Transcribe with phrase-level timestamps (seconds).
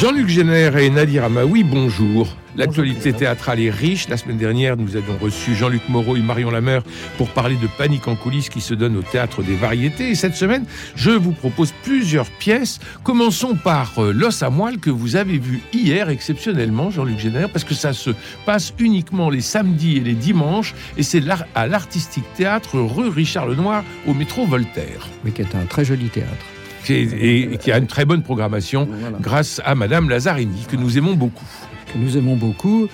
[0.00, 2.34] Jean-Luc Génère et Nadir Amaoui, bonjour.
[2.56, 4.08] L'actualité théâtrale est riche.
[4.08, 6.82] La semaine dernière, nous avions reçu Jean-Luc Moreau et Marion Lameur
[7.18, 10.08] pour parler de Panique en coulisses qui se donne au théâtre des variétés.
[10.08, 12.78] Et cette semaine, je vous propose plusieurs pièces.
[13.04, 17.64] Commençons par euh, L'os à moelle que vous avez vu hier exceptionnellement, Jean-Luc Génère, parce
[17.64, 18.12] que ça se
[18.46, 20.74] passe uniquement les samedis et les dimanches.
[20.96, 21.22] Et c'est
[21.54, 25.10] à l'Artistique Théâtre rue Richard Lenoir au métro Voltaire.
[25.26, 26.46] Oui, qui est un très joli théâtre.
[26.88, 28.88] Et, qui a une très bonne programmation
[29.20, 31.44] grâce à Madame Lazzarini, que nous aimons beaucoup
[31.92, 32.88] que nous aimons beaucoup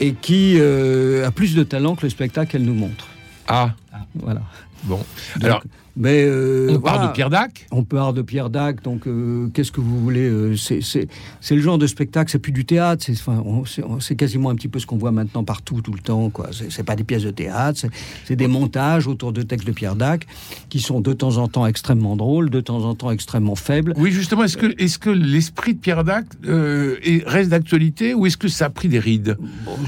[0.00, 3.08] et qui euh, a plus de talent que le spectacle qu'elle nous montre.
[3.48, 3.74] Ah,
[4.14, 4.42] voilà.
[4.84, 5.00] Bon,
[5.42, 5.62] alors
[5.96, 7.66] mais euh, on parle de Pierre Dac.
[7.70, 8.82] On parle de Pierre Dac.
[8.82, 11.08] Donc, euh, qu'est-ce que vous voulez euh, C'est
[11.50, 12.30] le genre de spectacle.
[12.30, 13.04] C'est plus du théâtre.
[13.06, 16.28] C'est enfin, quasiment un petit peu ce qu'on voit maintenant partout, tout le temps.
[16.28, 16.50] Quoi.
[16.68, 17.86] C'est pas des pièces de théâtre.
[18.26, 20.26] C'est des montages autour de textes de Pierre Dac
[20.68, 23.94] qui sont de temps en temps extrêmement drôles, de temps en temps extrêmement faibles.
[23.96, 24.44] Oui, justement.
[24.44, 26.26] Est-ce que est-ce que l'esprit de Pierre Dac
[27.26, 29.38] reste d'actualité ou est-ce que ça a pris des rides?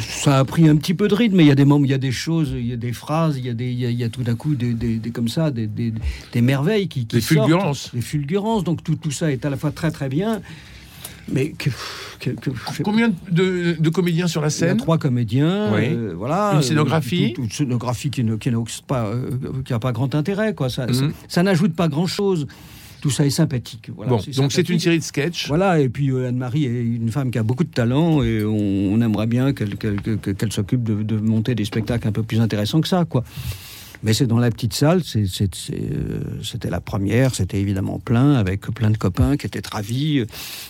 [0.00, 1.90] Ça a pris un petit peu de rides, mais il y a des moments, il
[1.90, 4.04] y a des choses, il y a des phrases, il y a des, il y
[4.04, 5.92] a, tout d'un coup des, des, comme ça des
[6.40, 7.90] merveilles qui, qui des fulgurances.
[7.94, 8.64] des fulgurances.
[8.64, 10.40] Donc tout, tout ça est à la fois très très bien.
[11.30, 11.70] Mais que,
[12.82, 15.72] combien de, comédiens sur la scène Il y a trois comédiens.
[15.74, 16.52] Euh, voilà.
[16.54, 17.34] Une scénographie.
[17.36, 18.50] une scénographie qui n'a qui
[18.86, 19.30] pas, euh,
[19.64, 20.54] qui a pas grand intérêt.
[20.54, 20.70] Quoi.
[20.70, 21.12] Ça, mhm.
[21.28, 22.46] ça, n'ajoute pas grand chose.
[23.00, 23.90] Tout ça est sympathique.
[23.94, 25.48] Voilà, bon, donc c'est une série de sketchs.
[25.48, 29.00] Voilà, et puis euh, Anne-Marie est une femme qui a beaucoup de talent et on,
[29.00, 33.04] aimerait bien qu'elle s'occupe de, de, monter des spectacles un peu plus intéressants que ça,
[33.04, 33.22] quoi.
[34.02, 38.90] Mais c'est dans la petite salle, euh, c'était la première, c'était évidemment plein, avec plein
[38.90, 40.24] de copains qui étaient ravis.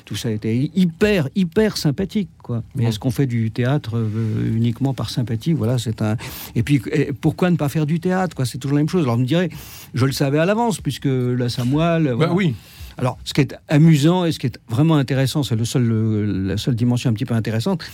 [0.05, 2.31] Tout ça était hyper, hyper sympathique.
[2.43, 2.63] Quoi.
[2.75, 5.53] Mais est-ce qu'on fait du théâtre euh, uniquement par sympathie?
[5.53, 6.17] Voilà, c'est un.
[6.55, 6.81] Et puis,
[7.21, 8.47] pourquoi ne pas faire du théâtre quoi?
[8.47, 9.03] C'est toujours la même chose.
[9.03, 9.51] Alors, on me dirait,
[9.95, 12.15] je le savais à l'avance, puisque la Samoile.
[12.19, 12.55] Bah oui.
[12.97, 15.87] Alors, ce qui est amusant et ce qui est vraiment intéressant, c'est le seul,
[16.47, 17.85] la seule dimension un petit peu intéressante,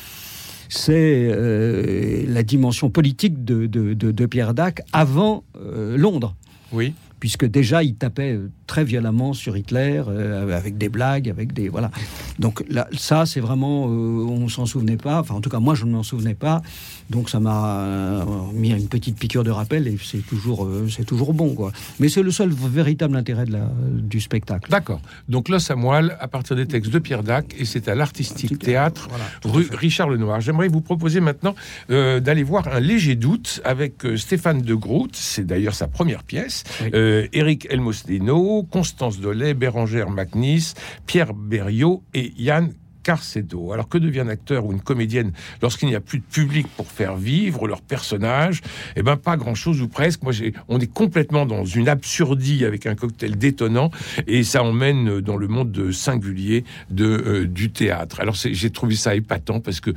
[0.69, 6.35] c'est euh, la dimension politique de, Pierre Dac avant euh, Londres.
[6.73, 6.95] Oui.
[7.21, 11.69] Puisque déjà, il tapait euh, très violemment sur Hitler, euh, avec des blagues, avec des
[11.69, 11.91] voilà.
[12.39, 15.21] Donc là, ça, c'est vraiment, euh, on s'en souvenait pas.
[15.21, 16.63] Enfin, en tout cas, moi, je ne m'en souvenais pas.
[17.11, 18.25] Donc ça m'a euh,
[18.55, 21.73] mis une petite piqûre de rappel et c'est toujours, c'est toujours bon, quoi.
[22.01, 24.71] Mais c'est le seul véritable intérêt de la, du spectacle.
[24.71, 25.01] D'accord.
[25.29, 29.09] Donc là, Samuel, à partir des textes de Pierre Dac, et c'est à l'Artistique Théâtre,
[29.45, 30.41] rue Richard Lenoir.
[30.41, 31.55] J'aimerais vous proposer maintenant
[31.89, 35.15] d'aller voir un léger doute avec Stéphane de Groot.
[35.15, 36.65] C'est d'ailleurs sa première pièce.
[36.93, 40.75] Eric Elmosdeno Constance Dolay, Bérangère Macnis,
[41.07, 42.73] Pierre Berriot et Yann
[43.05, 43.73] Carcedo.
[43.73, 45.33] Alors que devient un acteur ou une comédienne
[45.63, 48.63] lorsqu'il n'y a plus de public pour faire vivre leur personnage?
[48.97, 50.23] Eh ben pas grand-chose ou presque.
[50.23, 50.33] Moi,
[50.69, 53.91] on est complètement dans une absurdie avec un cocktail détonnant
[54.27, 58.21] et ça emmène dans le monde singulier de euh, du théâtre.
[58.21, 59.91] Alors j'ai trouvé ça épatant parce que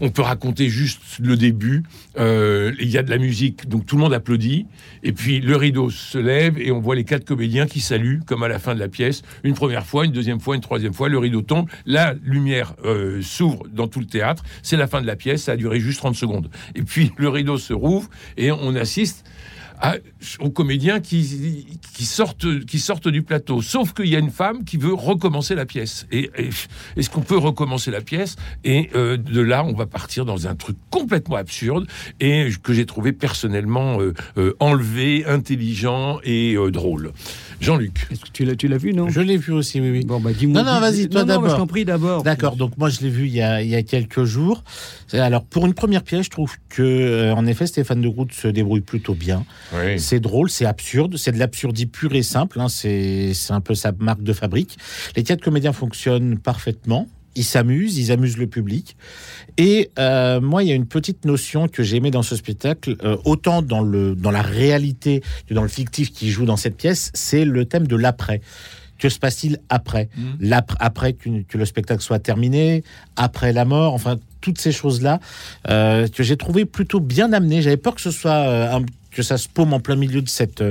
[0.00, 1.82] on peut raconter juste le début.
[2.18, 4.66] Euh, il y a de la musique, donc tout le monde applaudit
[5.02, 8.42] et puis le rideau se lève et on voit les quatre comédiens qui saluent comme
[8.42, 11.08] à la fin de la pièce une première fois, une deuxième fois, une troisième fois.
[11.08, 11.68] Le rideau tombe.
[11.86, 12.43] La lumière
[12.84, 14.42] euh, s'ouvre dans tout le théâtre.
[14.62, 15.44] C'est la fin de la pièce.
[15.44, 16.50] Ça a duré juste 30 secondes.
[16.74, 19.24] Et puis le rideau se rouvre et on assiste
[20.40, 23.62] aux comédiens qui, qui, sortent, qui sortent du plateau.
[23.62, 26.06] Sauf qu'il y a une femme qui veut recommencer la pièce.
[26.10, 26.30] Et,
[26.96, 28.36] est-ce qu'on peut recommencer la pièce?
[28.64, 31.86] Et euh, de là, on va partir dans un truc complètement absurde
[32.20, 37.12] et que j'ai trouvé personnellement euh, enlevé, intelligent et drôle.
[37.60, 38.06] Jean-Luc.
[38.10, 39.08] Est-ce que tu l'as, tu l'as vu, non?
[39.08, 40.04] Je l'ai vu aussi, oui, oui.
[40.04, 40.62] Bon, bah, dis-moi.
[40.62, 41.50] Non, non, vas-y, toi d'abord.
[41.50, 42.22] je t'en prie d'abord.
[42.22, 44.62] D'accord, donc moi, je l'ai vu il y, a, il y a quelques jours.
[45.12, 48.48] Alors, pour une première pièce, je trouve que, euh, en effet, Stéphane de Groot se
[48.48, 49.44] débrouille plutôt bien.
[49.98, 52.60] C'est drôle, c'est absurde, c'est de l'absurdie pure et simple.
[52.60, 54.78] Hein, c'est, un peu sa marque de fabrique.
[55.16, 58.96] Les quatre comédiens fonctionnent parfaitement ils s'amusent, ils amusent le public.
[59.56, 62.96] Et euh, moi, il y a une petite notion que j'ai aimée dans ce spectacle,
[63.02, 66.76] euh, autant dans, le, dans la réalité que dans le fictif qui joue dans cette
[66.76, 68.40] pièce, c'est le thème de l'après.
[68.98, 70.54] Que se passe-t-il après mmh.
[70.78, 72.84] Après que, le spectacle soit terminé,
[73.16, 75.18] après la mort, enfin, toutes ces choses-là
[75.68, 77.60] euh, que j'ai trouvé plutôt bien amenées.
[77.60, 78.80] J'avais peur que ce soit
[79.14, 80.62] que ça se paume en plein milieu de cette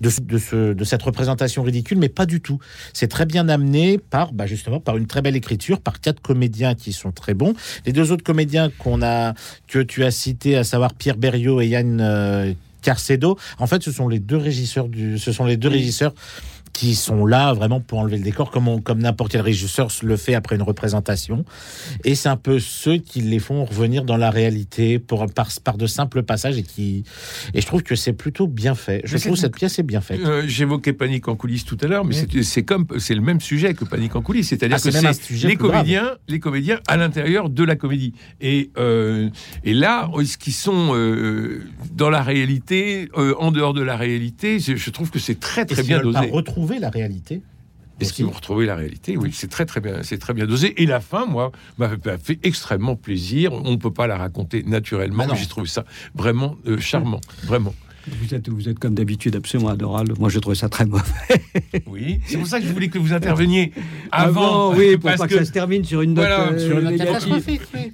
[0.00, 2.58] de, de, cette représentation ridicule, mais pas du tout.
[2.92, 6.74] C'est très bien amené par, bah justement, par une très belle écriture, par quatre comédiens
[6.74, 7.54] qui sont très bons.
[7.86, 9.34] Les deux autres comédiens qu'on a,
[9.68, 13.92] que tu as cités, à savoir Pierre Berriot et Yann euh, Carcedo, en fait, ce
[13.92, 16.14] sont les deux régisseurs du, ce sont les deux régisseurs
[16.72, 20.34] qui sont là vraiment pour enlever le décor, comme, comme n'importe quel régisseur le fait
[20.34, 21.44] après une représentation.
[22.04, 25.76] Et c'est un peu ceux qui les font revenir dans la réalité pour, par, par
[25.76, 27.04] de simples passages et qui.
[27.54, 29.02] Et je trouve que c'est plutôt bien fait.
[29.04, 30.20] Je trouve que cette pièce est bien faite.
[30.24, 33.74] Euh, j'évoquais Panique en coulisses tout à l'heure, mais c'est comme c'est le même sujet
[33.74, 37.64] que Panique en coulisses, c'est-à-dire ah, que c'est les comédiens, les comédiens à l'intérieur de
[37.64, 38.14] la comédie.
[38.40, 39.28] Et euh,
[39.64, 41.62] et là, ce qui sont euh,
[41.92, 46.00] dans la réalité, en dehors de la réalité, je trouve que c'est très très bien
[46.00, 46.30] dosé.
[46.60, 47.42] Retrouver la réalité
[48.00, 49.18] est-ce qu'ils vont retrouver la réalité?
[49.18, 50.82] Oui, c'est très très bien, c'est très bien dosé.
[50.82, 53.52] Et la fin, moi, m'a fait extrêmement plaisir.
[53.52, 55.84] On ne peut pas la raconter naturellement, mais j'ai trouvé ça
[56.14, 57.74] vraiment euh, charmant, vraiment.
[58.06, 60.14] Vous êtes, vous êtes comme d'habitude absolument adorable.
[60.18, 61.04] Moi, je trouve ça très mauvais.
[61.86, 63.72] Oui, c'est pour ça que je voulais que vous interveniez
[64.12, 64.74] avant.
[64.74, 65.36] oui, pour pas que...
[65.36, 67.42] ça se termine sur une note euh, sur une négative.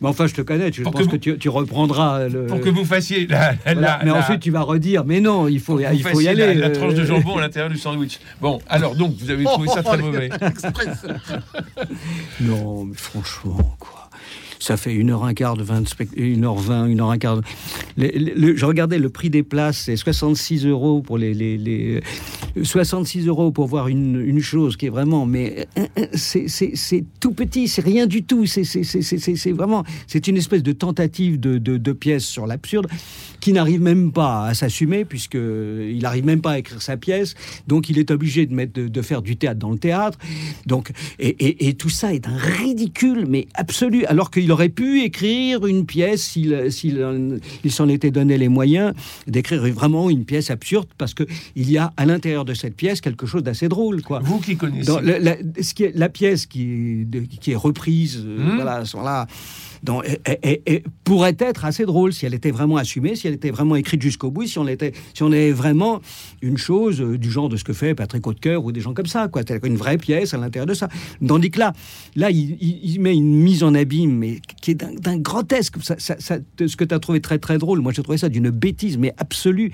[0.00, 0.73] Mais enfin, je te connais.
[0.73, 2.29] Je pense que, tu, reprendras.
[2.29, 2.47] Le...
[2.47, 3.56] Pour que vous fassiez la.
[4.05, 5.05] mais ensuite, tu vas redire.
[5.05, 6.55] Mais non, il faut, il faut y aller.
[6.55, 7.06] La, tranche de euh.
[7.06, 8.19] jambon à l'intérieur du sandwich.
[8.41, 10.29] Bon, alors donc, vous avez trouvé ça très mauvais.
[12.41, 14.06] non, mais franchement, quoi
[14.58, 15.85] ça fait une heure un quart de 20,
[16.17, 17.41] une heure 20, une heure un quart.
[17.97, 22.03] je regardais le prix des places, c'est 66 euros pour les, les,
[22.62, 25.67] 66 euros pour voir une, une, chose qui est vraiment, mais
[26.14, 28.47] c'est tout petit, c'est rien du tout.
[28.47, 32.87] C'est vraiment, c'est une espèce de tentative de, de, de pièce sur l'absurde
[33.41, 37.35] qui n'arrive même pas à s'assumer puisque il n'arrive même pas à écrire sa pièce,
[37.67, 40.19] donc il est obligé de mettre de, faire du théâtre dans le théâtre.
[40.67, 44.69] Donc et, et, et tout ça est un ridicule mais absolu, alors qu'il il aurait
[44.69, 46.56] pu écrire une pièce s'il
[47.64, 48.94] il s'en était donné les moyens
[49.26, 51.25] d'écrire vraiment une pièce absurde parce que
[51.56, 54.20] il y a à l'intérieur de cette pièce quelque chose d'assez drôle quoi.
[54.20, 58.38] Vous qui connaissez la, ce qui est, la pièce qui est, qui est reprise euh,
[58.38, 58.54] mmh.
[58.54, 59.26] voilà sont là
[60.26, 64.02] et, pourrait être assez drôle si elle était vraiment assumée, si elle était vraiment écrite
[64.02, 66.00] jusqu'au bout, si on était, si on est vraiment
[66.42, 69.06] une chose euh, du genre de ce que fait Patrick Hautecoeur ou des gens comme
[69.06, 70.88] ça, quoi, une vraie pièce à l'intérieur de ça.
[71.26, 71.72] Tandis que là,
[72.14, 75.76] là, il, met une mise en abîme, mais qui est d'un grotesque.
[75.82, 78.98] Ça, ce que tu as trouvé très très drôle, moi j'ai trouvé ça d'une bêtise,
[78.98, 79.72] mais absolue.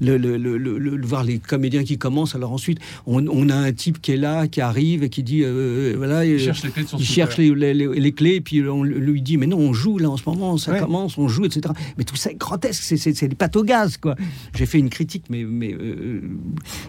[0.00, 4.12] Le, le, le, voir les comédiens qui commencent, alors ensuite on, a un type qui
[4.12, 6.98] est là, qui arrive et qui dit, euh, voilà, il cherche les clés, de son
[6.98, 10.10] il cherche les, les, clés, et puis on lui dit, mais non, on joue là
[10.10, 11.74] en ce moment, ça commence, on joue, etc.
[11.98, 14.14] Mais tout ça est grotesque, c'est des pâtes au gaz, quoi.
[14.54, 16.22] J'ai fait une critique, mais, mais euh,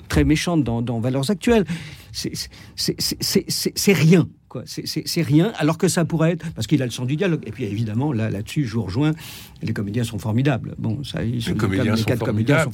[0.08, 1.66] très méchante dans, dans Valeurs Actuelles.
[2.14, 4.28] C'est rien.
[4.66, 7.42] C'est rien, alors que ça pourrait être, parce qu'il a le sens du dialogue.
[7.46, 9.14] Et puis évidemment, là, là-dessus, je vous rejoins,
[9.62, 10.76] les comédiens sont formidables.
[10.78, 12.66] Bon, ça, ils sont les comédiens, sont, formidables.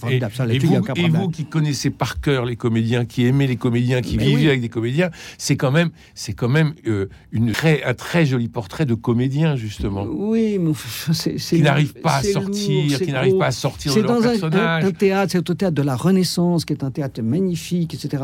[0.96, 4.62] Et, vous, qui connaissez par cœur les comédiens, qui aimez les comédiens, qui vivez avec
[4.62, 8.86] des comédiens, c'est quand même, c'est quand même euh, une très, un très joli portrait
[8.86, 10.06] de comédien justement.
[10.10, 10.72] Oui, mais
[11.14, 14.84] c'est qui n'arrive pas à sortir, qui n'arrive pas à sortir de leur dans personnage.
[14.84, 18.24] Un, un théâtre, c'est au théâtre de la Renaissance, qui est un théâtre magnifique, etc.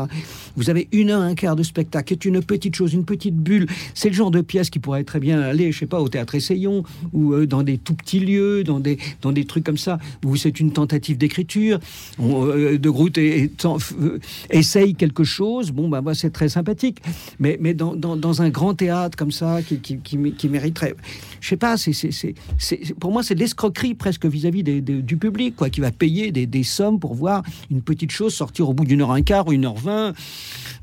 [0.56, 3.36] Vous avez une heure, un quart de spectacle, qui est une petite chose, une petite
[3.48, 3.66] bulle.
[3.94, 6.34] C'est le genre de pièce qui pourrait très bien aller, je sais pas, au théâtre
[6.34, 9.98] Essayons ou euh, dans des tout petits lieux, dans des, dans des trucs comme ça,
[10.24, 11.78] où c'est une tentative d'écriture.
[12.20, 13.48] Euh, de Groot euh,
[14.50, 16.98] essaye quelque chose, bon, ben, bah, c'est très sympathique.
[17.38, 20.94] Mais, mais dans, dans, un grand théâtre comme ça, qui, qui, qui, mériterait.
[21.40, 22.34] Je sais pas, c'est,
[23.00, 26.62] pour moi, c'est de l'escroquerie presque vis-à-vis du public, quoi, qui va payer des, des,
[26.62, 29.64] sommes pour voir une petite chose sortir au bout d'une heure un quart ou une
[29.64, 30.12] heure vingt.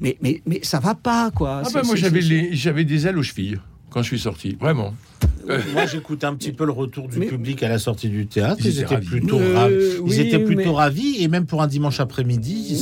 [0.01, 1.61] Mais, mais, mais ça va pas, quoi.
[1.63, 2.21] Ah ben moi, j'avais,
[2.53, 3.59] j'avais des ailes aux chevilles
[3.89, 4.93] quand je suis sorti, vraiment.
[5.47, 8.57] Moi, j'écoute un petit peu le retour du public à la sortie du théâtre.
[8.65, 9.75] Ils, étaient plutôt, ravis.
[10.05, 12.75] ils étaient plutôt ravis, et même pour un dimanche après-midi,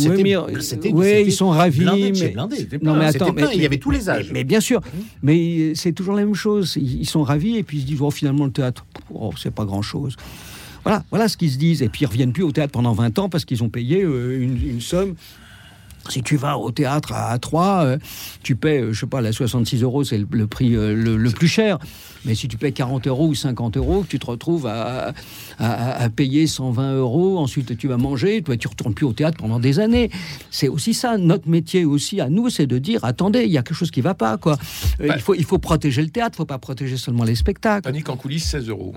[0.60, 0.92] c'était.
[0.92, 1.86] Oui, ils sont ravis.
[1.86, 2.34] mais...
[2.82, 4.32] Non, mais attends, il y avait tous les âges.
[4.34, 4.82] Mais, bien sûr,
[5.22, 6.76] mais c'est toujours la même chose.
[6.78, 9.66] Ils, sont ravis, et puis ils se disent oh, finalement, le théâtre, oh, c'est pas
[9.66, 10.16] grand-chose.
[10.84, 11.82] Voilà, voilà ce qu'ils se disent.
[11.82, 14.42] Et puis ils reviennent plus au théâtre pendant 20 ans parce qu'ils ont payé euh,
[14.42, 15.16] une, une somme
[16.10, 17.98] si tu vas au théâtre à 3, euh,
[18.42, 21.48] tu paies, euh, je sais pas, la 66 euros, c'est le, prix euh, le, plus
[21.48, 21.80] cher.
[22.26, 25.14] Mais si tu payes 40 euros ou 50 euros, tu te retrouves à,
[25.60, 29.60] à, payer 120 euros, ensuite tu vas manger, toi tu retournes plus au théâtre pendant
[29.60, 30.10] des années.
[30.50, 33.62] C'est aussi ça, notre métier aussi à nous, c'est de dire, attendez, il y a
[33.62, 34.58] quelque chose qui va pas, quoi.
[35.04, 37.84] il, faut, il faut protéger le théâtre, il faut pas protéger seulement les spectacles.
[37.84, 38.94] Panique en coulisses, 16 euros.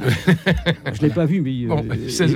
[0.92, 1.66] je l'ai pas vu, mais...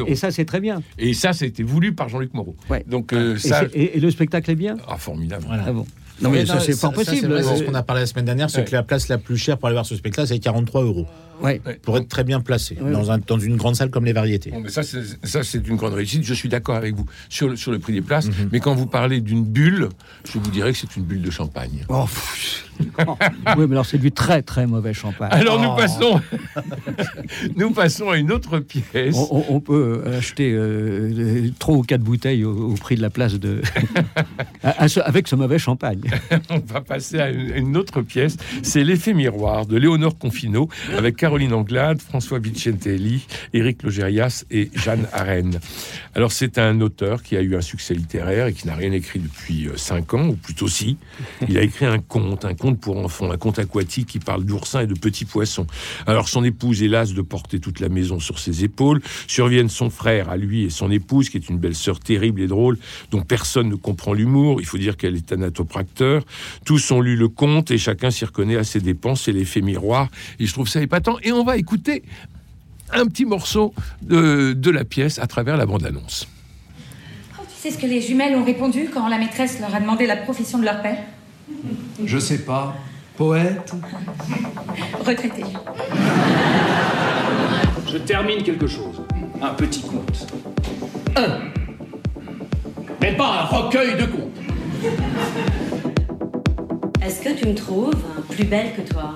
[0.07, 0.83] Et, ça, c'est très bien.
[0.99, 2.57] Et ça, c'était voulu par Jean-Luc Moreau.
[2.71, 2.85] Ouais.
[2.87, 3.65] Donc, ça...
[3.75, 4.77] et, le spectacle est bien?
[4.89, 5.47] Ah, formidable.
[5.51, 5.87] Ah bon.
[6.21, 7.43] Non, mais ça, c'est pas possible.
[7.43, 9.59] C'est ce qu'on a parlé la semaine dernière, c'est que la place la plus chère
[9.59, 11.07] pour aller voir ce spectacle, c'est 43 euros.
[11.43, 11.61] Ouais.
[11.83, 14.51] Pour être très bien placé dans, un, dans, une grande salle comme les variétés.
[14.51, 16.25] Bon, mais ça, c'est une grande réussite.
[16.25, 18.27] Je suis d'accord avec vous sur le, sur le prix des places.
[18.27, 18.51] Mhm.
[18.53, 19.89] Mais quand vous parlez d'une bulle,
[20.25, 21.85] je vous dirais que c'est une bulle de champagne.
[21.89, 22.07] Oh,
[23.57, 25.31] oui, mais alors c'est du très très mauvais champagne.
[25.33, 25.77] Alors nous oh.
[25.77, 26.21] passons,
[27.57, 29.17] nous passons à une autre pièce.
[29.31, 33.61] On, peut acheter euh, trois ou quatre bouteilles au, prix de la place de,
[34.63, 36.01] avec ce mauvais champagne.
[36.51, 38.37] on va passer à une, autre pièce.
[38.63, 45.07] C'est l'effet miroir de Léonore Confino avec Caroline Anglade, François Vicentelli, Éric Logérias et Jeanne
[45.13, 45.61] Arène.
[46.17, 49.21] Alors c'est un auteur qui a eu un succès littéraire et qui n'a rien écrit
[49.21, 50.97] depuis euh, cinq ans, ou plutôt si.
[51.49, 54.81] Il a écrit un conte, un conte pour enfants, un conte aquatique qui parle d'oursins
[54.81, 55.69] et de petits poissons.
[56.09, 60.31] Alors son épouse, hélas, de porter toute la maison sur ses épaules, surviennent son frère
[60.31, 62.77] à lui et son épouse, qui est une belle sœur terrible et drôle,
[63.13, 64.61] dont personne ne comprend l'humour.
[64.61, 66.25] Il faut dire qu'elle est anatopracteur.
[66.65, 69.23] Tous ont lu le conte et chacun s'y reconnaît à ses dépenses.
[69.27, 70.09] C'est l'effet miroir.
[70.41, 71.19] Et je trouve ça épatant.
[71.23, 72.03] Et on va écouter
[72.93, 76.27] un petit morceau de, de la pièce à travers la bande-annonce.
[77.39, 80.07] Oh, tu sais ce que les jumelles ont répondu quand la maîtresse leur a demandé
[80.07, 80.99] la profession de leur père?
[82.05, 82.75] Je sais pas.
[83.17, 83.73] Poète?
[85.05, 85.45] Retraité.
[87.87, 89.03] Je termine quelque chose.
[89.43, 90.27] Un petit conte.
[91.17, 91.41] Un.
[93.01, 94.27] Mais pas un recueil de contes.
[97.03, 97.97] Est-ce que tu me trouves
[98.31, 99.15] plus belle que toi?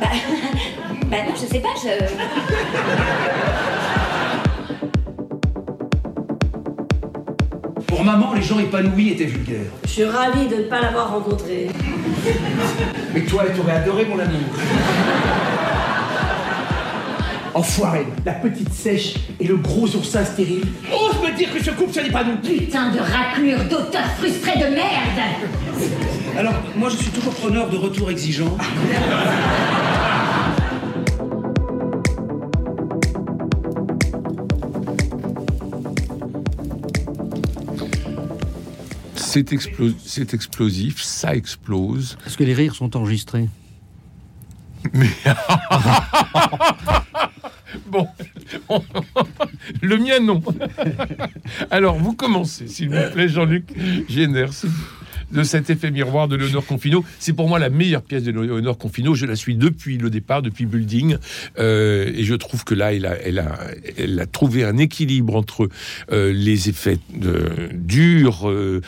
[0.00, 0.06] Bah,
[1.10, 1.88] bah, non, je sais pas, je...
[7.86, 9.70] Pour maman, les gens épanouis étaient vulgaires.
[9.84, 11.68] Je suis ravie de ne pas l'avoir rencontré.
[13.14, 14.38] Mais toi, tu aurais adoré mon amour.
[17.54, 20.64] Enfoiré, la petite sèche et le gros oursin stérile.
[20.92, 24.52] Ose me dire que ce couple, ça n'est pas non Putain de raclure d'auteur frustré
[24.58, 25.20] de merde
[26.36, 28.56] Alors, moi, je suis toujours preneur de retour exigeant.
[39.28, 42.16] c'est explosif, ça explose.
[42.26, 43.48] Est-ce que les rires sont enregistrés?
[44.92, 45.10] Mais...
[47.86, 48.08] bon,
[49.82, 50.42] le mien non.
[51.70, 53.66] Alors, vous commencez, s'il vous plaît, Jean-Luc
[54.08, 54.52] Génère
[55.32, 57.04] de cet effet miroir de Léonore Confino.
[57.18, 59.14] C'est pour moi la meilleure pièce de Léonore Confino.
[59.14, 61.16] Je la suis depuis le départ, depuis Building.
[61.58, 63.58] Euh, et je trouve que là, elle a, elle a,
[63.96, 65.68] elle a trouvé un équilibre entre
[66.12, 66.98] euh, les effets
[67.72, 68.80] durs euh,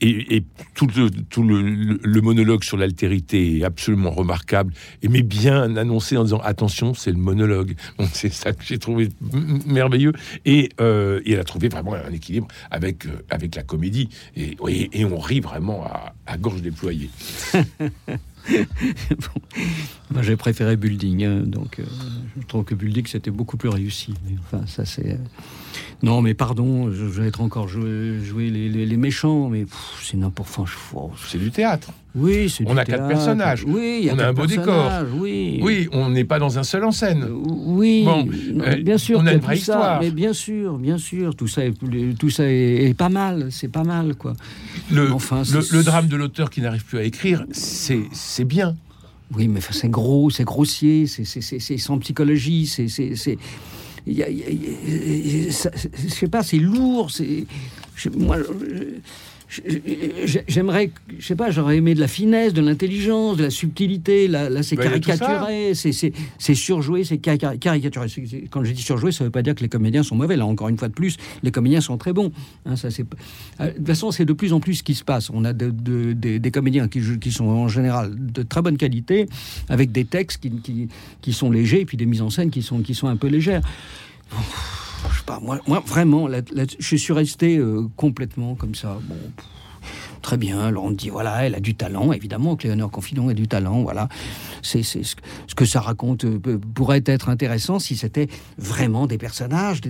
[0.00, 0.42] et,
[0.74, 4.72] tout, le, tout le, monologue sur l'altérité est absolument remarquable.
[5.02, 7.74] Et mais bien annoncé en disant attention, c'est le monologue.
[8.12, 9.08] C'est ça que j'ai trouvé
[9.66, 10.12] merveilleux.
[10.44, 14.08] Et, elle a trouvé vraiment un équilibre avec, avec la comédie.
[14.36, 15.84] Et, et, et on rit vraiment
[16.26, 17.10] à, gorge déployée.
[20.10, 21.84] Moi, j'ai préféré Building, hein, donc euh,
[22.40, 24.14] je trouve que Building c'était beaucoup plus réussi.
[24.40, 25.12] enfin, ça c'est.
[25.12, 25.16] Euh,
[26.02, 29.66] non, mais pardon, je, vais être encore jouer, les, méchants, mais
[30.02, 31.10] c'est n'importe quoi.
[31.26, 31.92] C'est du théâtre.
[32.14, 33.64] Oui, c'est On a quatre personnages.
[33.66, 34.90] Oui, on a un beau décor.
[35.14, 35.60] Oui.
[35.62, 37.24] oui, on n'est pas dans un seul en scène.
[37.24, 38.26] Euh, oui, bon,
[38.82, 39.20] bien sûr.
[39.20, 40.00] On a, une vraie histoire.
[40.00, 41.74] mais bien sûr, bien sûr, tout ça est,
[42.18, 43.48] tout ça est, pas mal.
[43.50, 44.32] C'est pas mal, quoi.
[44.90, 48.76] Le, enfin, le, drame de l'auteur qui n'arrive plus à écrire, c'est bien.
[49.32, 53.38] Oui, mais c'est gros, c'est grossier, c'est sans psychologie, c'est
[54.06, 55.50] je
[56.08, 57.46] sais pas, c'est lourd, c'est.
[58.16, 58.38] Moi,
[60.48, 64.28] j'aimerais, je sais pas, j'aurais aimé de la finesse, de l'intelligence, de la subtilité.
[64.28, 68.08] Là, c'est bah, caricaturé, c'est surjoué, c'est caricaturé.
[68.50, 70.36] Quand je dis surjoué, ça veut pas dire que les comédiens sont mauvais.
[70.36, 72.32] Là, encore une fois de plus, les comédiens sont très bons.
[72.66, 72.88] Hein, ça.
[72.88, 75.30] Euh, de toute façon, c'est de plus en plus ce qui se passe.
[75.30, 79.26] On a des comédiens qui, qui sont en général de très bonne qualité,
[79.68, 80.88] avec des textes qui, qui,
[81.20, 83.28] qui sont légers, et puis des mises en scène qui sont, qui sont un peu
[83.28, 83.62] légères.
[85.08, 88.98] Je sais pas, moi, moi vraiment, je suis resté euh, complètement comme ça.
[89.08, 89.16] Bon,
[90.22, 90.60] très bien.
[90.60, 93.82] Alors on dit, voilà, elle a du talent, évidemment que Léonore Confidon a du talent,
[93.82, 94.08] voilà.
[94.62, 96.38] C'est ce, ce que ça raconte euh,
[96.74, 99.80] pourrait être intéressant si c'était vraiment des personnages.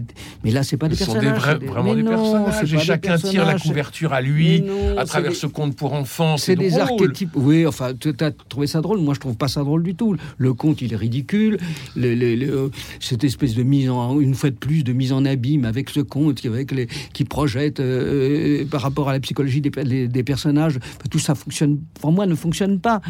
[0.44, 1.40] Mais là, c'est pas des Ce personnages.
[1.40, 2.74] Sont des vraiment des personnages.
[2.74, 4.64] Et chacun tire la couverture à lui,
[4.96, 6.36] à travers ce conte pour enfants.
[6.36, 7.30] C'est des archétypes.
[7.34, 9.00] Oui, enfin, tu as trouvé ça drôle.
[9.00, 10.16] Moi, je trouve pas ça drôle du tout.
[10.38, 11.58] Le conte, il est ridicule.
[11.96, 15.90] Le, cette espèce de mise en, une fois de plus, de mise en abîme avec
[15.90, 20.22] ce conte, avec les, qui projette euh, par rapport à la psychologie des, des, des
[20.22, 20.78] personnages.
[21.10, 23.00] Tout ça fonctionne, pour moi, ne fonctionne pas.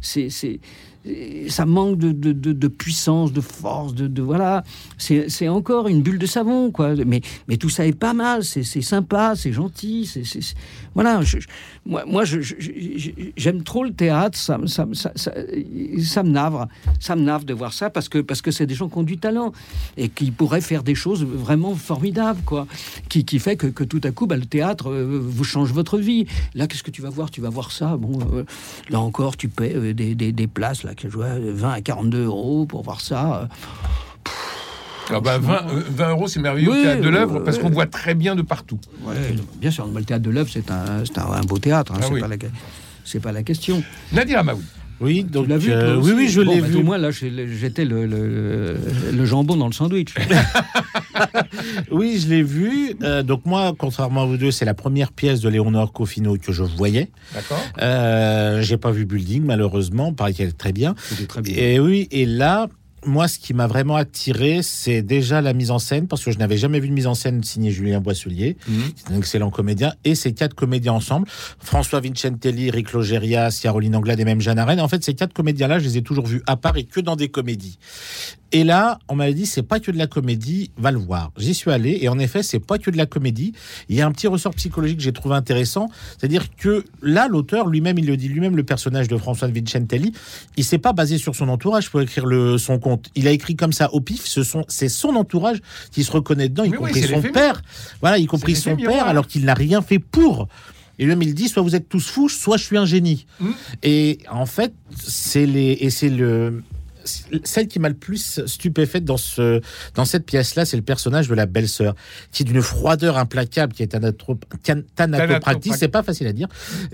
[0.00, 0.28] C'est
[1.48, 4.62] ça manque de, de, puissance, de force, de, voilà.
[4.98, 6.94] C'est encore une bulle de savon, quoi.
[7.06, 10.40] Mais, mais tout ça est pas mal, c'est sympa, c'est gentil, c'est
[10.94, 11.20] voilà.
[11.86, 17.44] moi, moi j'aime trop le théâtre, ça, ça, ça, ça, me navre, ça me navre
[17.44, 19.52] de voir ça parce que parce que c'est des gens qui ont du talent
[19.96, 22.66] et qui pourraient faire des choses vraiment formidables, quoi.
[23.08, 25.98] Qui, qui fait que, que tout à coup, bah, le théâtre euh, vous change votre
[25.98, 26.26] vie.
[26.54, 27.30] Là, qu'est-ce que tu vas voir?
[27.30, 27.96] Tu vas voir ça.
[27.96, 28.44] Bon, euh,
[28.88, 31.80] là encore, tu paies euh, des, des, des places là que je vois 20 à
[31.80, 33.48] 42 euros pour voir ça.
[35.10, 38.14] 20, ah bah, euh, euros, c'est merveilleux au théâtre de l'œuvre parce qu'on voit très
[38.14, 38.78] bien de partout.
[39.60, 42.28] bien sûr, le théâtre de l'œuvre, c'est un, un, beau théâtre, hein, ah c'est pas,
[42.28, 43.82] la, pas la question.
[44.12, 44.62] Nadir Amaoui.
[45.00, 46.76] Oui, donc vu, euh, oui, oui, je l'ai bah, vu.
[46.76, 50.14] Au moins, là, j'étais le, le, jambon dans le sandwich.
[51.90, 52.94] oui, je l'ai vu.
[53.02, 56.52] Euh, donc moi, contrairement à vous deux, c'est la première pièce de Léonore Cofino que
[56.52, 57.10] je voyais.
[57.34, 57.62] D'accord.
[57.80, 60.12] Euh, J'ai pas vu Building, malheureusement.
[60.12, 60.94] Pareil qu'elle est très bien.
[61.28, 61.56] Très bien.
[61.56, 62.68] Et oui, et là,
[63.04, 66.38] moi, ce qui m'a vraiment attiré, c'est déjà la mise en scène, parce que je
[66.38, 68.92] n'avais jamais vu de mise en scène signée Julien Boisselier, mhm.
[68.92, 71.26] qui est un excellent comédien, et ces quatre comédiens ensemble,
[71.58, 74.80] François Vincentelli, Rick Logérias, Caroline Anglade et même Jeanne Arène.
[74.80, 77.16] En fait, ces quatre comédiens-là, je les ai toujours vus à part et que dans
[77.16, 77.78] des comédies.
[78.52, 81.30] Et là, on m'avait dit, c'est pas que de la comédie, va le voir.
[81.36, 83.52] J'y suis allé, et en effet, c'est pas que de la comédie.
[83.88, 85.88] Il y a un petit ressort psychologique que j'ai trouvé intéressant,
[86.18, 90.12] c'est-à-dire que là, l'auteur lui-même, il le dit lui-même, le personnage de François Vincentelli,
[90.56, 92.78] il s'est pas basé sur son entourage pour écrire le, son
[93.14, 96.48] Il a écrit comme ça au pif, ce sont, c'est son entourage qui se reconnaît
[96.48, 97.62] dedans, y compris son père.
[98.00, 100.48] Voilà, y compris son père, alors qu'il n'a rien fait pour.
[100.98, 103.26] Et lui-même, il dit soit vous êtes tous fous, soit je suis un génie.
[103.40, 103.50] Mmh.
[103.82, 106.62] Et en fait, c'est les, et c'est le,
[107.44, 109.60] celle qui m'a le plus stupéfaite dans, ce,
[109.94, 111.94] dans cette pièce-là, c'est le personnage de la belle-sœur,
[112.32, 113.88] qui est d'une froideur implacable, qui est
[114.94, 116.48] thanatopratique, c'est pas facile à dire,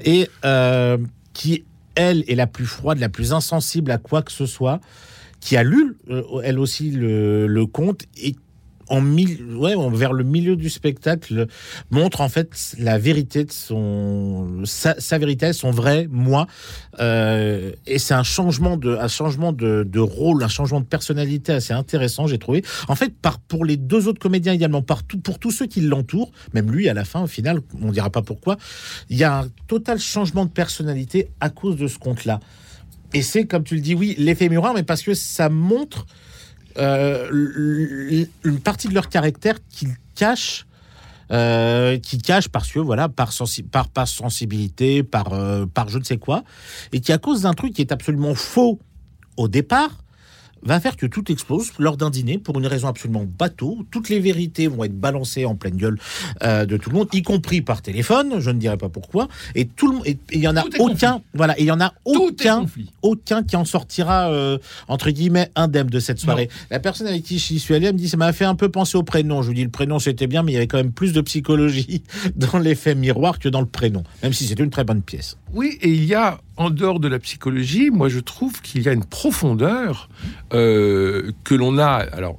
[0.04, 0.98] et euh,
[1.32, 4.80] qui, elle, est la plus froide, la plus insensible à quoi que ce soit,
[5.46, 8.34] qui a lu, euh, elle aussi, le, conte, et
[8.88, 11.46] en ouais, vers le milieu du spectacle
[11.90, 16.48] montre en fait la vérité de son sa, vérité, son vrai moi.
[16.98, 21.72] Euh, et c'est un changement de un changement de, rôle, un changement de personnalité assez
[21.72, 22.64] intéressant, j'ai trouvé.
[22.88, 26.32] En fait, par pour les deux autres comédiens également, partout pour tous ceux qui l'entourent,
[26.54, 28.56] même lui à la fin, au final, on dira pas pourquoi,
[29.10, 32.40] il y a un total changement de personnalité à cause de ce conte-là.
[33.14, 36.06] Et c'est comme tu le dis, oui, l'effet miroir, mais parce que ça montre
[36.78, 40.66] euh, une partie de leur caractère qu'ils cachent.
[41.32, 43.32] Euh, qui cachent parce que voilà par,
[43.72, 46.44] par, par sensibilité par, euh, par je ne sais quoi
[46.92, 48.78] et qui à cause d'un truc qui est absolument faux
[49.36, 50.04] au départ
[50.62, 53.86] va faire que tout explose lors d'un dîner pour une raison absolument bateau.
[53.90, 55.99] Toutes les vérités vont être balancées en pleine gueule
[56.42, 58.40] euh, de tout le monde, y compris par téléphone.
[58.40, 59.28] Je ne dirai pas pourquoi.
[59.54, 59.97] Et tout le
[60.32, 62.66] il y en a aucun, voilà, il y en a aucun,
[63.02, 66.49] aucun qui en sortira euh, entre guillemets indemne de cette soirée.
[66.71, 68.69] La personne avec qui je suis allé, elle me dit ça m'a fait un peu
[68.69, 69.42] penser au prénom.
[69.42, 71.21] Je vous dis le prénom c'était bien, mais il y avait quand même plus de
[71.21, 72.02] psychologie
[72.36, 75.36] dans l'effet miroir que dans le prénom, même si c'était une très bonne pièce.
[75.52, 78.88] Oui, et il y a en dehors de la psychologie, moi je trouve qu'il y
[78.88, 80.08] a une profondeur
[80.52, 82.04] euh, que l'on a.
[82.12, 82.38] Alors,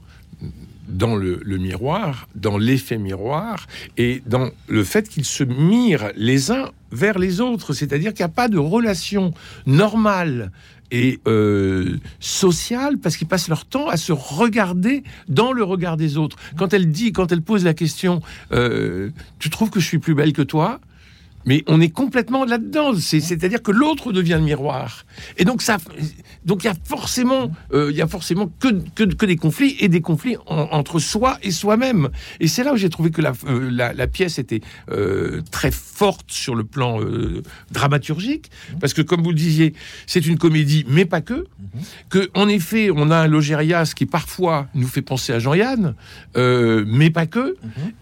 [0.87, 6.71] dans le, miroir, dans l'effet miroir, et dans le fait qu'ils se mirent les uns
[6.91, 7.73] vers les autres.
[7.73, 9.33] C'est-à-dire qu'il n'y a pas de relation
[9.65, 10.51] normale
[10.89, 16.17] et euh, sociale parce qu'ils passent leur temps à se regarder dans le regard des
[16.17, 16.37] autres.
[16.57, 18.21] Quand elle dit, quand elle pose la question,
[18.53, 20.79] euh, tu trouves que je suis plus belle que toi?
[21.47, 22.93] Mais on est complètement là-dedans.
[22.93, 25.05] C'est-à-dire que l'autre devient le miroir.
[25.37, 25.77] Et donc ça,
[26.45, 29.87] donc il y a forcément, euh, il y a forcément que, que, des conflits et
[29.87, 32.09] des conflits entre soi et soi-même.
[32.41, 34.59] Et c'est là où j'ai trouvé que la, euh, la, pièce était
[34.91, 36.99] euh, très forte sur le plan
[37.71, 39.73] dramaturgique, parce que comme vous le disiez,
[40.05, 41.45] c'est une comédie, mais pas que.
[42.09, 45.95] Que en effet, on a un Logérias qui parfois nous fait penser à Jean-Yann,
[46.35, 47.55] mais pas que.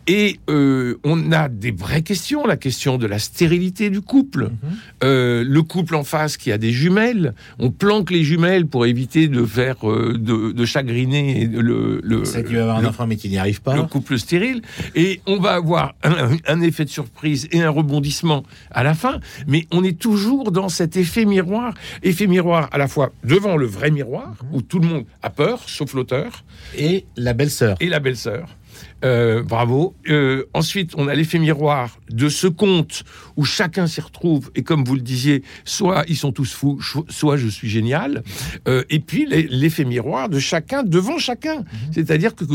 [0.07, 4.45] Et on a des vraies questions, la question de la stérilité du couple.
[4.45, 4.69] Mhm.
[5.03, 9.27] Euh, le couple en face qui a des jumelles, on planque les jumelles pour éviter
[9.27, 11.99] de faire euh, de, chagriner le.
[12.01, 12.23] le
[12.57, 13.75] avoir un enfant mais qui n'y arrive pas.
[13.75, 14.61] Le couple stérile
[14.95, 19.67] et on va avoir un, effet de surprise et un rebondissement à la fin, mais
[19.71, 23.91] on est toujours dans cet effet miroir, effet miroir à la fois devant le vrai
[23.91, 24.55] miroir mhm.
[24.55, 26.45] où tout le monde a peur, sauf l'auteur
[26.77, 28.47] et la belle-sœur et la belle-sœur.
[29.03, 29.95] Euh, bravo.
[30.09, 33.03] Euh, ensuite, on a l'effet miroir de ce conte
[33.35, 34.51] où chacun s'y retrouve.
[34.55, 38.23] Et comme vous le disiez, soit ils sont tous fous, soit je suis génial.
[38.67, 41.59] Euh, et puis l'effet miroir de chacun devant chacun.
[41.59, 41.65] Mhm.
[41.93, 42.45] C'est-à-dire que,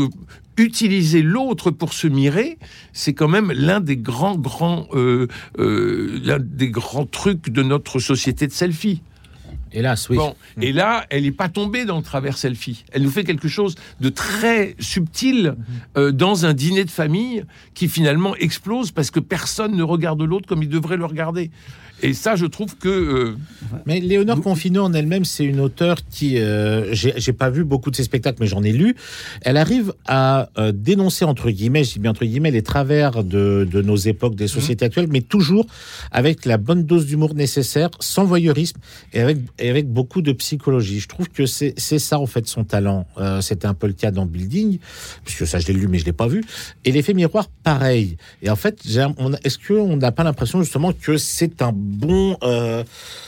[0.57, 2.59] utiliser l'autre pour se mirer,
[2.93, 4.87] c'est quand même l'un des grands, grands,
[5.57, 9.01] l'un des grands trucs de notre société de selfie.
[9.73, 10.17] Hélas, oui.
[10.17, 12.83] Bon, et là, elle n'est pas tombée dans le travers selfie.
[12.91, 15.55] Elle nous fait quelque chose de très subtil
[15.97, 20.47] euh, dans un dîner de famille qui finalement explose parce que personne ne regarde l'autre
[20.47, 21.51] comme il devrait le regarder.
[22.01, 22.89] Et ça, je trouve que.
[22.89, 23.35] Euh,
[23.85, 26.37] mais Léonore Confino en elle-même, c'est une auteure qui.
[26.37, 28.95] Euh, j'ai pas vu beaucoup de ses spectacles, mais j'en ai lu.
[29.41, 33.67] Elle arrive à euh, dénoncer, entre guillemets, je dis bien entre guillemets, les travers de,
[33.69, 35.65] de nos époques, des sociétés actuelles, mais toujours
[36.11, 38.77] avec la bonne dose d'humour nécessaire, sans voyeurisme
[39.13, 40.99] et avec, et avec beaucoup de psychologie.
[40.99, 43.05] Je trouve que c'est ça, en fait, son talent.
[43.41, 44.79] C'était un peu le cas dans Building,
[45.23, 46.43] puisque ça, je l'ai lu, mais je l'ai pas vu.
[46.85, 48.17] Et l'effet miroir, pareil.
[48.41, 48.81] Et en fait,
[49.43, 52.37] est-ce qu'on n'a pas l'impression, justement, que c'est un bon.
[52.43, 52.83] Euh,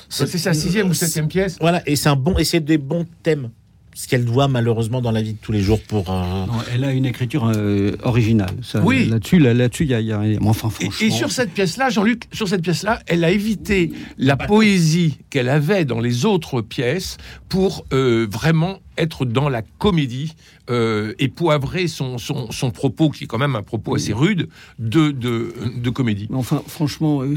[0.10, 1.58] c'est sa sixième ou septième pièce.
[1.60, 3.50] Voilà, et c'est un bon, et c'est des bons thèmes
[3.96, 6.10] ce qu'elle doit malheureusement dans la vie de tous les jours pour.
[6.10, 8.50] Euh, elle a une écriture euh, originale.
[8.84, 9.06] oui.
[9.06, 10.90] Là-dessus, là-dessus, il y, a, enfin, franchement...
[11.00, 15.86] et, sur cette pièce-là, Jean-Luc, sur cette pièce-là, elle a évité la poésie qu'elle avait
[15.86, 17.18] dans les autres pièces
[17.50, 20.34] pour vraiment être dans la comédie
[20.70, 25.12] euh, et poivrer son, son, propos, qui est quand même un propos assez rude, de,
[25.12, 26.28] de, comédie.
[26.32, 27.36] Enfin, franchement, euh,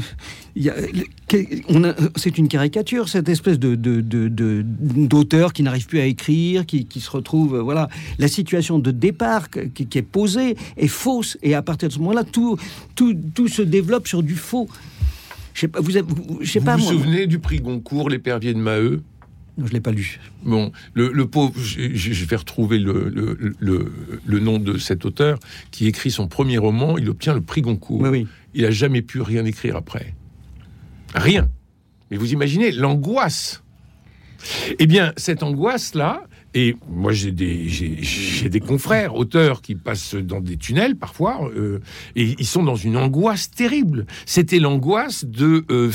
[2.15, 7.57] c'est une caricature, cette espèce de, d'auteur qui n'arrive plus à écrire, qui, se retrouve...
[7.59, 7.89] voilà,
[8.19, 12.23] La situation de départ qui, est posée est fausse, et à partir de ce moment-là,
[12.23, 12.57] tout,
[12.95, 14.67] tout, tout se développe sur du faux.
[15.53, 15.91] Je sais pas, vous,
[16.63, 19.01] pas, vous souvenez du prix Goncourt, l'épervier de Maheu?
[19.57, 20.19] Je ne l'ai pas lu.
[20.43, 23.91] Bon, le, pauvre, je, vais retrouver le, le,
[24.25, 25.39] le, nom de cet auteur
[25.71, 28.01] qui écrit son premier roman, il obtient le prix Goncourt.
[28.01, 28.27] Oui, oui.
[28.53, 30.13] Il n'a jamais pu rien écrire après.
[31.15, 31.49] Rien.
[32.11, 33.63] Mais vous imaginez l'angoisse.
[34.79, 36.23] Eh bien, cette angoisse-là,
[36.57, 41.81] et moi, j'ai des, confrères, auteurs, qui passent dans des tunnels parfois, euh,
[42.15, 44.07] et ils sont dans une angoisse terrible.
[44.25, 45.91] C'était l'angoisse de euh,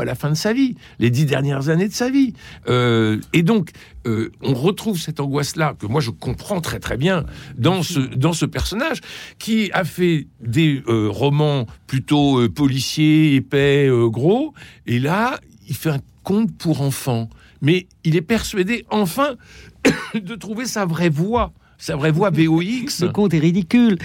[0.00, 2.34] à la fin de sa vie, les dix dernières années de sa vie.
[2.68, 3.70] Euh, et donc,
[4.04, 7.24] on retrouve cette angoisse-là, que moi je comprends très très bien,
[7.56, 9.00] dans ce, dans ce personnage,
[9.38, 14.52] qui a fait des romans plutôt policiers, épais, gros,
[14.86, 17.30] et là, il fait un conte pour enfants
[17.62, 19.36] mais il est persuadé enfin
[20.14, 23.02] de trouver sa vraie voix sa vraie voix VOX.
[23.02, 23.98] Le conte est ridicule.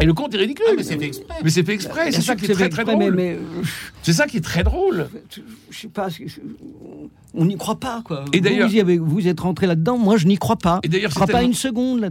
[0.00, 0.66] Et le conte est ridicule.
[0.68, 1.34] Ah, mais c'est fait exprès.
[1.44, 2.10] Mais c'est fait exprès.
[2.10, 3.14] C'est ça qui est très, très drôle.
[3.14, 3.38] Mais,
[4.02, 5.08] C'est ça qui est très drôle.
[5.70, 6.08] Je sais pas.
[7.34, 8.24] On n'y croit pas, quoi.
[8.32, 9.96] Et d'ailleurs, vous, vous, êtes rentré là-dedans.
[9.96, 10.80] Moi, je n'y crois pas.
[10.82, 12.10] Et d'ailleurs, je crois pas une seconde là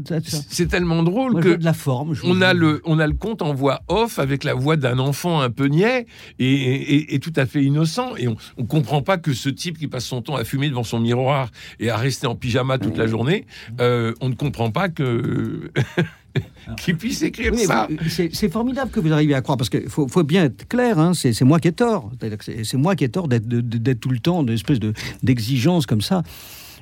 [0.49, 2.15] C'est tellement drôle que de la forme.
[2.23, 5.41] On a le, on a le conte en voix off avec la voix d'un enfant
[5.41, 6.07] un peu niais
[6.39, 8.15] et, et, tout à fait innocent.
[8.15, 10.83] Et on, on comprend pas que ce type qui passe son temps à fumer devant
[10.83, 13.45] son miroir et à rester en pyjama toute la journée,
[13.79, 15.00] euh, on ne comprend pas que
[16.77, 17.87] qui puisse écrire ça.
[18.07, 21.13] C'est formidable que vous arriviez à croire, parce qu'il faut, faut, bien être clair, hein,
[21.13, 22.11] c'est moi qui ai tort.
[22.63, 24.79] C'est moi qui ai tort d'être tout le temps d'une espèce
[25.23, 26.23] d'exigence comme ça.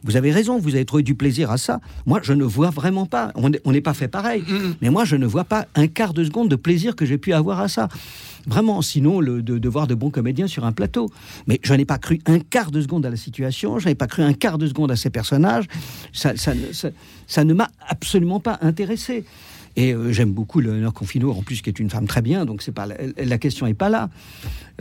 [0.03, 1.79] Vous avez raison, vous avez trouvé du plaisir à ça.
[2.05, 3.31] Moi, je ne vois vraiment pas.
[3.35, 4.41] On n'est pas fait pareil.
[4.41, 4.75] Mm.
[4.81, 7.33] Mais moi, je ne vois pas un quart de seconde de plaisir que j'ai pu
[7.33, 7.89] avoir à ça.
[8.47, 11.09] Vraiment, sinon, le, de, voir de bons comédiens sur un plateau.
[11.47, 14.07] Mais je n'ai pas cru un quart de seconde à la situation, je n'ai pas
[14.07, 15.65] cru un quart de seconde à ces personnages.
[16.13, 19.25] Ça, ça, ne m'a absolument pas intéressé.
[19.75, 22.63] Et euh, j'aime beaucoup Léonore Confino, en plus, qui est une femme très bien, donc
[22.63, 24.09] c'est pas la, la question n'est pas là.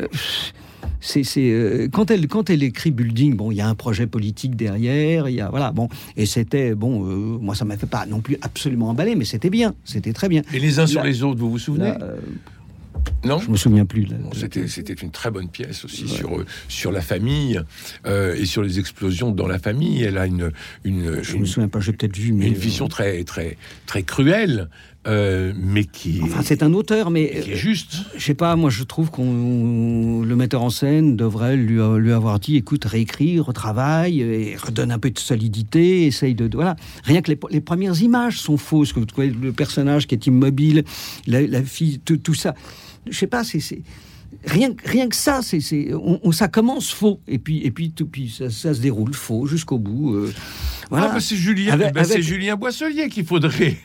[0.00, 0.07] Euh,
[1.00, 4.56] c'est euh, quand elle quand elle écrit Building, bon, il y a un projet politique
[4.56, 7.00] derrière, il y a voilà, bon, et c'était bon,
[7.40, 10.42] moi ça m'a fait pas non plus absolument emballer, mais c'était bien, c'était très bien.
[10.52, 11.92] Et les uns sur les autres, vous vous souvenez?
[13.24, 14.07] Non, je me souviens plus.
[14.68, 17.61] C'était une très bonne pièce aussi sur sur la famille
[18.07, 20.02] euh, et sur les explosions dans la famille.
[20.02, 20.52] Elle a une
[20.85, 21.22] une.
[21.22, 24.68] Je me souviens pas, j'ai peut-être vu, mais une vision euh, très très très cruelle.
[25.07, 28.68] Euh, mais qui enfin c'est un auteur mais qui est juste je sais pas moi
[28.68, 34.20] je trouve qu'on le metteur en scène devrait lui, lui avoir dit écoute réécris retravaille
[34.20, 38.40] et redonne un peu de solidité essaye de, voilà rien que les, les, premières images
[38.40, 40.83] sont fausses que vous voyez le personnage qui est immobile
[41.28, 42.54] la, la fille tout, tout ça
[43.11, 43.61] je sais pas, c'est
[44.44, 48.29] rien, rien que ça, c'est, on, ça commence faux et puis et puis tout, puis
[48.31, 50.14] ça, se déroule faux jusqu'au bout.
[50.14, 50.33] Euh,
[50.90, 51.12] voilà.
[51.14, 53.77] Ah, c'est Julien, bah, c'est Julien Boisselier qu'il faudrait.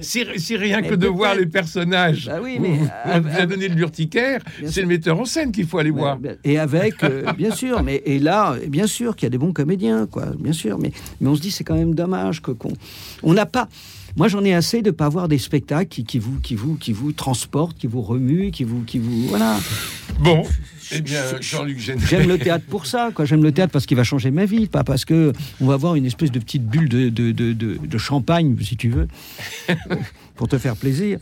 [0.00, 2.78] si, rien que de voir les personnages, bah oui, mais
[3.20, 6.18] vous, donné le l'urticaire, c'est le metteur en scène qu'il faut aller voir.
[6.44, 9.52] Et avec, euh, bien sûr, mais et là, bien sûr qu'il y a des bons
[9.52, 12.72] comédiens, quoi, bien sûr, mais mais on se dit c'est quand même dommage que qu'on
[13.22, 13.68] on n'a pas
[14.16, 17.12] moi, j'en ai assez de pas avoir des spectacles qui, vous, qui, vous, qui vous
[17.12, 19.58] transportent, qui vous remuent, qui vous, qui vous, voilà.
[20.20, 20.44] Bon,
[20.94, 23.24] Eh bien, Jean-Luc J'aime le théâtre pour ça, quoi.
[23.24, 25.94] J'aime le théâtre parce qu'il va changer ma vie, pas parce que on va avoir
[25.94, 29.08] une espèce de petite bulle de, de, de, de champagne, si tu veux.
[30.34, 31.18] pour te faire plaisir.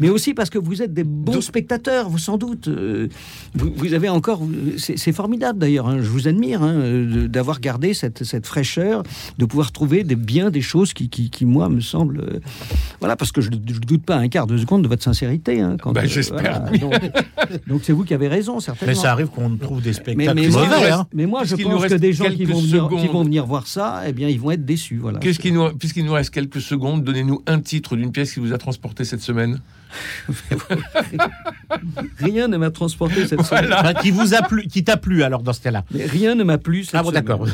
[0.00, 2.68] mais, aussi parce que vous êtes des bons spectateurs, vous sans doute.
[2.68, 3.08] Euh,
[3.54, 4.42] vous, avez encore,
[4.76, 5.88] c'est formidable d'ailleurs.
[5.88, 9.02] Hein, je vous admire hein, d'avoir gardé cette, cette, fraîcheur,
[9.38, 12.20] de pouvoir trouver des, bien des choses qui, qui, moi, me semblent.
[12.20, 12.40] Euh,
[13.00, 15.60] voilà, parce que je ne doute pas un quart de seconde de votre sincérité.
[15.60, 16.64] Hein, ben, J'espère.
[17.66, 18.87] donc c'est vous qui avez raison, certainement.
[18.88, 20.48] Mais ça arrive qu'on trouve des spectacles mais,
[21.12, 24.02] mais, moi, je pense que des gens qui vont, venir, qui vont, venir, voir ça,
[24.06, 24.96] eh bien, ils vont être déçus.
[24.96, 25.18] Voilà.
[25.18, 29.04] Puisqu'il nous, nous reste quelques secondes, donnez-nous un titre d'une pièce qui vous a transporté
[29.04, 29.60] cette semaine
[32.18, 33.72] Rien ne m'a transporté cette semaine.
[34.02, 36.84] qui vous a plu, qui t'a plu alors dans ce cas-là Rien ne m'a plu.
[36.84, 37.46] Cette ah bon, d'accord.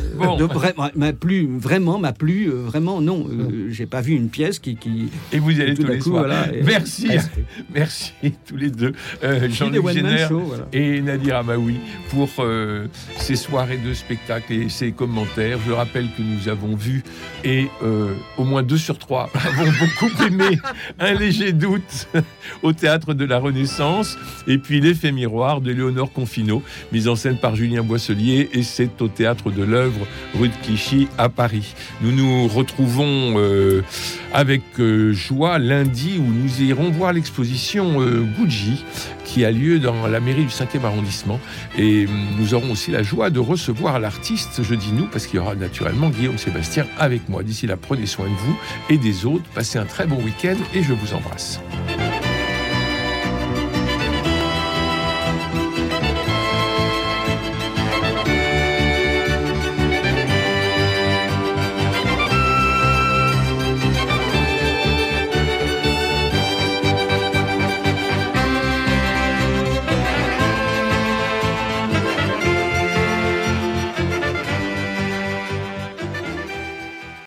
[0.95, 3.27] m'a plu, vraiment, m'a plu, euh, vraiment, non.
[3.29, 4.77] Euh, j'ai pas vu une pièce qui.
[4.77, 6.27] qui et vous y allez tous les soirs.
[6.65, 7.09] merci,
[7.75, 8.13] merci
[8.47, 8.93] tous les deux,
[9.23, 10.31] euh, Jean-Luc Génère
[10.73, 11.77] et Nadir Amaoui,
[12.11, 12.29] pour
[13.17, 15.59] ces soirées de spectacle et ces commentaires.
[15.67, 17.03] Je rappelle que nous avons vu,
[17.45, 17.69] et
[18.37, 20.59] au moins deux sur trois avons beaucoup aimé
[20.99, 22.09] Un léger doute
[22.63, 27.39] au théâtre de la Renaissance, et puis L'effet miroir de Léonore Confino, mise en scène
[27.39, 30.07] par Julien Boisselier, et c'est au théâtre de l'œuvre
[30.39, 31.75] rue de Clichy à Paris.
[32.03, 33.81] Nous nous retrouvons euh,
[34.35, 38.85] avec euh, joie lundi où nous irons voir l'exposition euh, Gucci
[39.25, 41.41] qui a lieu dans la mairie du 5e arrondissement.
[41.79, 45.37] Et hum, nous aurons aussi la joie de recevoir l'artiste, je dis nous, parce qu'il
[45.37, 47.43] y aura naturellement Guillaume Sébastien avec moi.
[47.43, 48.57] D'ici là, prenez soin de vous
[48.91, 49.45] et des autres.
[49.55, 51.59] Passez un très bon week-end et je vous embrasse.